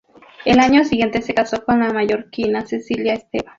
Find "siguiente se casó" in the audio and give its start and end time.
0.83-1.63